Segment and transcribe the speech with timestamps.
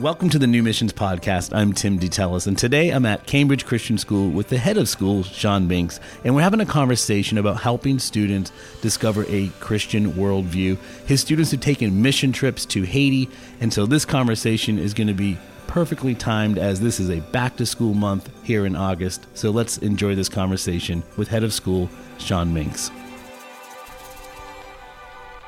[0.00, 1.56] Welcome to the New Missions Podcast.
[1.56, 5.22] I'm Tim DeTellis, and today I'm at Cambridge Christian School with the head of school,
[5.22, 8.50] Sean Binks, and we're having a conversation about helping students
[8.82, 10.78] discover a Christian worldview.
[11.06, 13.30] His students have taken mission trips to Haiti,
[13.60, 15.38] and so this conversation is going to be
[15.68, 19.28] perfectly timed as this is a back to school month here in August.
[19.34, 21.88] So let's enjoy this conversation with head of school,
[22.18, 22.90] Sean Binks.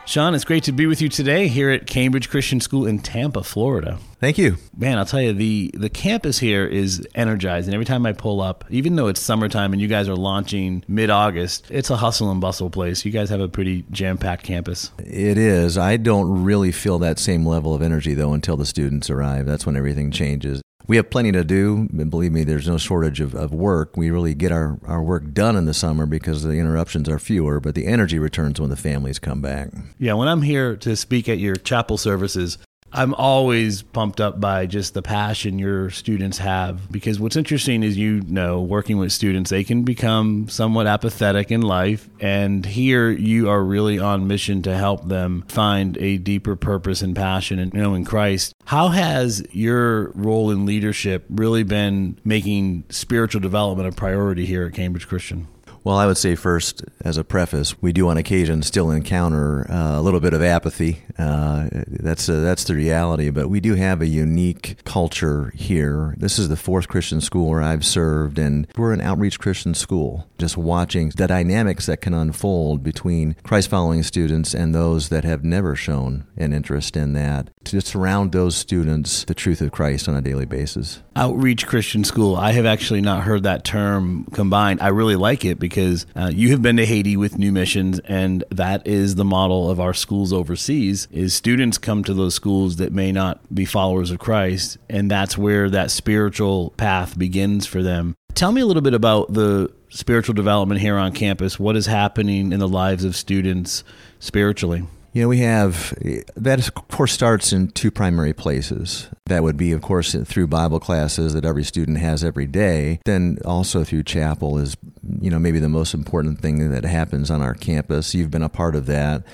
[0.06, 3.42] Sean, it's great to be with you today here at Cambridge Christian School in Tampa,
[3.42, 3.98] Florida.
[4.20, 4.56] Thank you.
[4.76, 7.66] Man, I'll tell you, the, the campus here is energized.
[7.66, 10.84] And every time I pull up, even though it's summertime and you guys are launching
[10.86, 13.04] mid August, it's a hustle and bustle place.
[13.04, 14.92] You guys have a pretty jam packed campus.
[14.98, 15.76] It is.
[15.76, 19.44] I don't really feel that same level of energy, though, until the students arrive.
[19.44, 20.62] That's when everything changes.
[20.86, 21.88] We have plenty to do.
[21.90, 23.96] And believe me, there's no shortage of, of work.
[23.96, 27.60] We really get our, our work done in the summer because the interruptions are fewer,
[27.60, 29.70] but the energy returns when the families come back.
[29.98, 32.58] Yeah, when I'm here to speak at your chapel services,
[32.92, 37.96] I'm always pumped up by just the passion your students have because what's interesting is
[37.96, 43.50] you know working with students they can become somewhat apathetic in life and here you
[43.50, 48.04] are really on mission to help them find a deeper purpose and passion in knowing
[48.04, 48.54] Christ.
[48.64, 54.74] How has your role in leadership really been making spiritual development a priority here at
[54.74, 55.48] Cambridge Christian?
[55.86, 60.00] Well, I would say first, as a preface, we do on occasion still encounter uh,
[60.00, 61.04] a little bit of apathy.
[61.16, 66.16] Uh, that's uh, that's the reality, but we do have a unique culture here.
[66.18, 70.28] This is the fourth Christian school where I've served, and we're an outreach Christian school.
[70.38, 75.76] Just watching the dynamics that can unfold between Christ-following students and those that have never
[75.76, 80.20] shown an interest in that, to surround those students the truth of Christ on a
[80.20, 81.02] daily basis.
[81.14, 82.36] Outreach Christian School.
[82.36, 84.80] I have actually not heard that term combined.
[84.80, 88.44] I really like it because uh, you have been to Haiti with New Missions, and
[88.50, 91.08] that is the model of our schools overseas.
[91.10, 95.38] Is students come to those schools that may not be followers of Christ, and that's
[95.38, 98.14] where that spiritual path begins for them.
[98.34, 101.58] Tell me a little bit about the spiritual development here on campus.
[101.58, 103.82] What is happening in the lives of students
[104.18, 104.84] spiritually?
[105.16, 105.94] You know, we have
[106.36, 109.08] that, of course, starts in two primary places.
[109.24, 113.00] That would be, of course, through Bible classes that every student has every day.
[113.06, 114.76] Then also through chapel is,
[115.22, 118.14] you know, maybe the most important thing that happens on our campus.
[118.14, 119.24] You've been a part of that.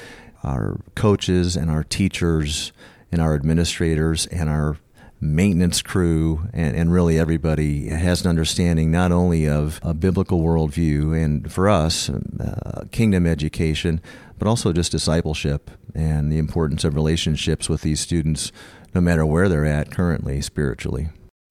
[0.45, 2.71] Our coaches and our teachers
[3.11, 4.77] and our administrators and our
[5.23, 11.17] maintenance crew and, and really everybody has an understanding not only of a biblical worldview
[11.17, 14.01] and for us, uh, kingdom education,
[14.37, 18.51] but also just discipleship and the importance of relationships with these students,
[18.95, 21.09] no matter where they're at currently spiritually.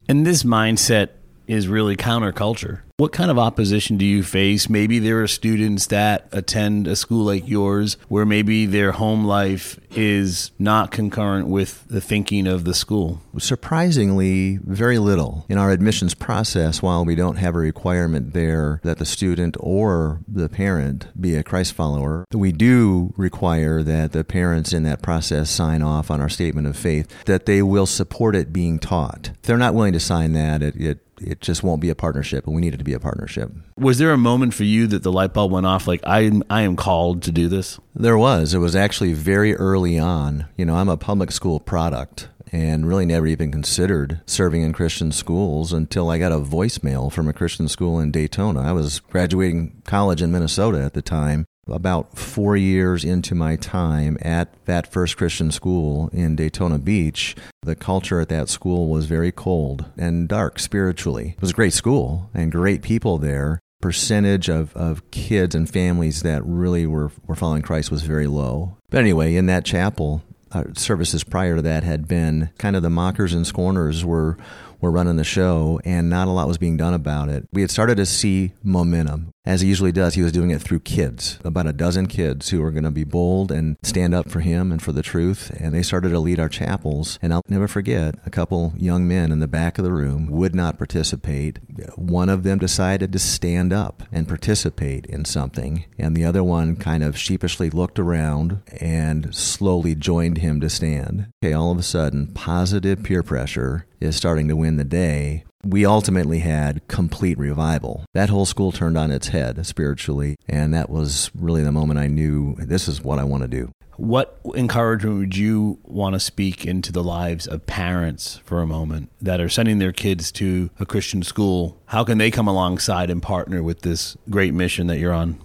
[0.09, 1.09] And this mindset
[1.51, 2.79] is really counterculture.
[2.95, 4.69] What kind of opposition do you face?
[4.69, 9.79] Maybe there are students that attend a school like yours where maybe their home life
[9.89, 13.21] is not concurrent with the thinking of the school.
[13.37, 15.45] Surprisingly, very little.
[15.49, 20.21] In our admissions process, while we don't have a requirement there that the student or
[20.27, 25.49] the parent be a Christ follower, we do require that the parents in that process
[25.49, 29.31] sign off on our statement of faith that they will support it being taught.
[29.33, 32.45] If they're not willing to sign that, it, it it just won't be a partnership,
[32.45, 33.51] and we need it to be a partnership.
[33.77, 35.87] Was there a moment for you that the light bulb went off?
[35.87, 37.79] Like I, I am called to do this.
[37.95, 38.53] There was.
[38.53, 40.45] It was actually very early on.
[40.57, 45.11] You know, I'm a public school product, and really never even considered serving in Christian
[45.11, 48.61] schools until I got a voicemail from a Christian school in Daytona.
[48.61, 54.17] I was graduating college in Minnesota at the time, about four years into my time
[54.21, 59.31] at that first Christian school in Daytona Beach, the culture at that school was very
[59.31, 61.35] cold and dark spiritually.
[61.37, 63.59] It was a great school and great people there.
[63.81, 68.77] Percentage of, of kids and families that really were, were following Christ was very low.
[68.89, 72.89] But anyway, in that chapel, uh, services prior to that had been kind of the
[72.89, 74.37] mockers and scorners were
[74.81, 77.47] were running the show, and not a lot was being done about it.
[77.53, 79.29] We had started to see momentum.
[79.43, 82.61] As he usually does, he was doing it through kids, about a dozen kids who
[82.61, 85.49] were going to be bold and stand up for him and for the truth.
[85.59, 87.17] And they started to lead our chapels.
[87.23, 90.53] And I'll never forget a couple young men in the back of the room would
[90.53, 91.57] not participate.
[91.95, 96.75] One of them decided to stand up and participate in something, and the other one
[96.75, 101.31] kind of sheepishly looked around and slowly joined him to stand.
[101.43, 105.85] Okay, all of a sudden, positive peer pressure is starting to win the day, we
[105.85, 108.05] ultimately had complete revival.
[108.13, 112.07] That whole school turned on its head spiritually, and that was really the moment I
[112.07, 113.71] knew this is what I want to do.
[113.97, 119.11] What encouragement would you want to speak into the lives of parents for a moment
[119.21, 121.77] that are sending their kids to a Christian school?
[121.85, 125.39] How can they come alongside and partner with this great mission that you're on?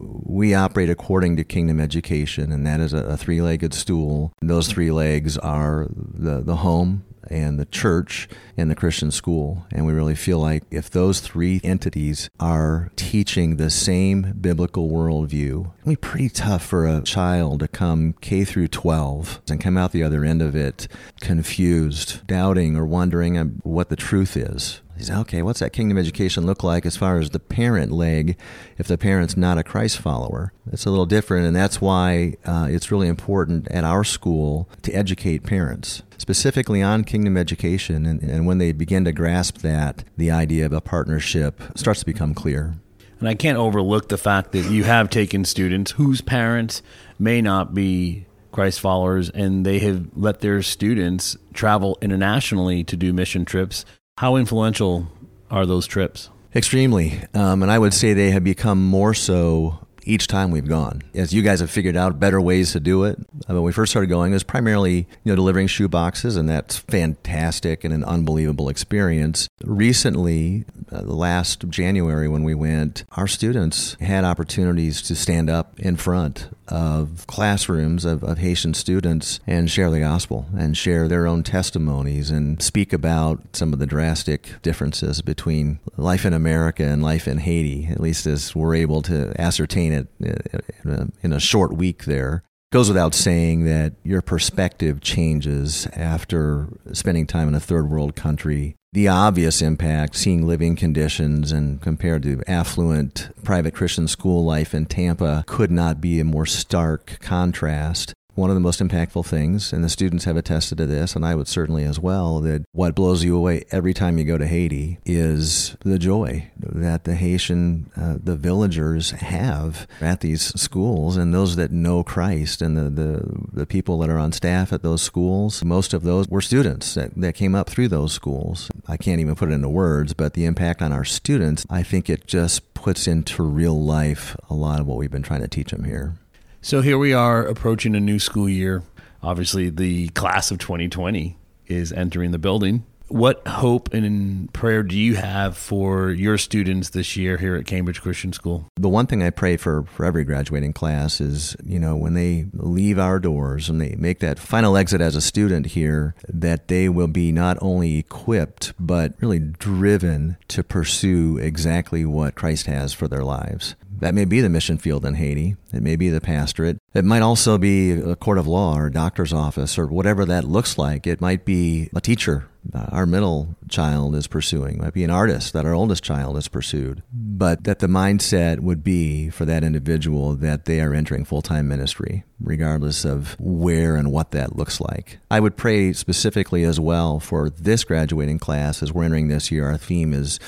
[0.00, 4.32] we operate according to kingdom education, and that is a, three legged stool.
[4.40, 9.66] Those three legs are the, the home, and the church and the Christian school.
[9.70, 15.72] And we really feel like if those three entities are teaching the same biblical worldview,
[15.78, 19.92] it'd be pretty tough for a child to come K through 12 and come out
[19.92, 20.88] the other end of it
[21.20, 24.80] confused, doubting, or wondering uh, what the truth is.
[25.00, 28.36] He said, okay, what's that kingdom education look like as far as the parent leg
[28.76, 30.52] if the parent's not a Christ follower?
[30.70, 34.92] It's a little different, and that's why uh, it's really important at our school to
[34.92, 38.04] educate parents specifically on kingdom education.
[38.04, 42.06] And, and when they begin to grasp that, the idea of a partnership starts to
[42.06, 42.74] become clear.
[43.20, 46.82] And I can't overlook the fact that you have taken students whose parents
[47.18, 53.14] may not be Christ followers and they have let their students travel internationally to do
[53.14, 53.86] mission trips.
[54.20, 55.06] How influential
[55.50, 56.28] are those trips?
[56.54, 57.22] Extremely.
[57.32, 61.00] Um, and I would say they have become more so each time we've gone.
[61.14, 63.18] As you guys have figured out better ways to do it,
[63.48, 66.50] uh, when we first started going, it was primarily you know delivering shoe boxes, and
[66.50, 69.48] that's fantastic and an unbelievable experience.
[69.64, 75.96] Recently, uh, last January when we went, our students had opportunities to stand up in
[75.96, 81.42] front of classrooms of, of Haitian students and share the gospel and share their own
[81.42, 87.26] testimonies and speak about some of the drastic differences between life in America and life
[87.26, 91.40] in Haiti, at least as we're able to ascertain it uh, in a, in a
[91.40, 92.42] short week there.
[92.72, 98.76] Goes without saying that your perspective changes after spending time in a third world country
[98.92, 104.86] the obvious impact, seeing living conditions and compared to affluent private Christian school life in
[104.86, 109.84] Tampa, could not be a more stark contrast one of the most impactful things, and
[109.84, 113.22] the students have attested to this, and I would certainly as well, that what blows
[113.22, 118.16] you away every time you go to Haiti is the joy that the Haitian, uh,
[118.22, 123.66] the villagers have at these schools, and those that know Christ, and the, the, the
[123.66, 127.34] people that are on staff at those schools, most of those were students that, that
[127.34, 128.70] came up through those schools.
[128.88, 132.08] I can't even put it into words, but the impact on our students, I think
[132.08, 135.70] it just puts into real life a lot of what we've been trying to teach
[135.70, 136.14] them here.
[136.62, 138.82] So here we are approaching a new school year.
[139.22, 142.84] Obviously, the class of 2020 is entering the building.
[143.10, 148.00] What hope and prayer do you have for your students this year here at Cambridge
[148.00, 148.68] Christian School?
[148.76, 152.46] The one thing I pray for for every graduating class is, you know, when they
[152.52, 156.88] leave our doors and they make that final exit as a student here, that they
[156.88, 163.08] will be not only equipped but really driven to pursue exactly what Christ has for
[163.08, 163.74] their lives.
[163.98, 165.56] That may be the mission field in Haiti.
[165.72, 166.78] It may be the pastorate.
[166.94, 170.44] It might also be a court of law or a doctor's office or whatever that
[170.44, 171.08] looks like.
[171.08, 174.78] It might be a teacher our middle child is pursuing.
[174.78, 177.02] Might be an artist that our oldest child has pursued.
[177.12, 181.68] But that the mindset would be for that individual that they are entering full time
[181.68, 185.18] ministry, regardless of where and what that looks like.
[185.30, 189.66] I would pray specifically as well for this graduating class as we're entering this year.
[189.66, 190.38] Our theme is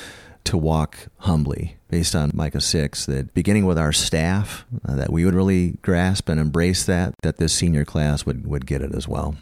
[0.45, 5.23] to walk humbly based on Micah 6 that beginning with our staff uh, that we
[5.25, 9.07] would really grasp and embrace that that this senior class would would get it as
[9.07, 9.35] well.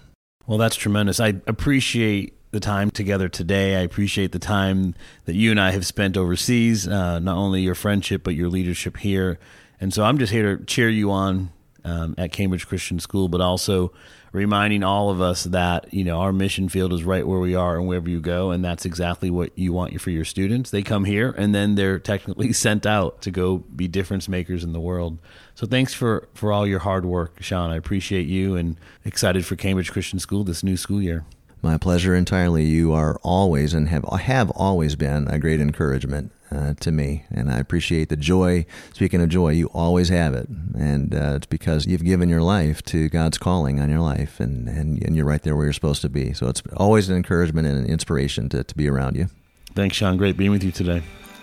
[0.47, 1.19] Well, that's tremendous.
[1.19, 3.75] I appreciate the time together today.
[3.75, 4.93] I appreciate the time
[5.25, 8.97] that you and I have spent overseas, uh, not only your friendship but your leadership
[8.97, 9.39] here.
[9.79, 11.51] And so I'm just here to cheer you on
[11.83, 13.91] um, at Cambridge Christian School, but also
[14.31, 17.77] reminding all of us that you know our mission field is right where we are
[17.77, 21.03] and wherever you go and that's exactly what you want for your students they come
[21.03, 25.17] here and then they're technically sent out to go be difference makers in the world
[25.53, 29.55] so thanks for for all your hard work sean i appreciate you and excited for
[29.55, 31.25] cambridge christian school this new school year
[31.61, 32.65] my pleasure entirely.
[32.65, 37.51] You are always and have have always been a great encouragement uh, to me, and
[37.51, 38.65] I appreciate the joy.
[38.93, 42.81] Speaking of joy, you always have it, and uh, it's because you've given your life
[42.83, 46.01] to God's calling on your life, and, and and you're right there where you're supposed
[46.01, 46.33] to be.
[46.33, 49.27] So it's always an encouragement and an inspiration to, to be around you.
[49.73, 50.17] Thanks, Sean.
[50.17, 51.01] Great being with you today.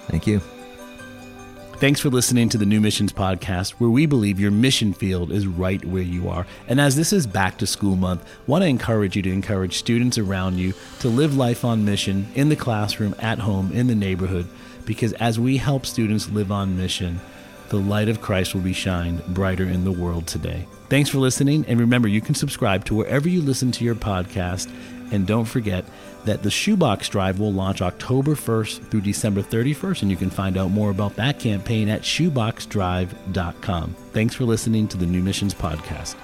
[0.08, 0.40] Thank you.
[1.78, 5.47] Thanks for listening to the New Missions Podcast, where we believe your mission field is
[5.47, 6.44] right where you are.
[6.66, 10.18] And as this is back to school month, want to encourage you to encourage students
[10.18, 14.49] around you to live life on mission in the classroom, at home, in the neighborhood,
[14.87, 17.20] because as we help students live on mission,
[17.68, 20.66] the light of Christ will be shined brighter in the world today.
[20.88, 24.68] Thanks for listening, and remember, you can subscribe to wherever you listen to your podcast.
[25.11, 25.85] And don't forget,
[26.25, 30.59] that the Shoebox Drive will launch October 1st through December 31st, and you can find
[30.59, 33.97] out more about that campaign at shoeboxdrive.com.
[34.12, 36.17] Thanks for listening to the New Missions Podcast.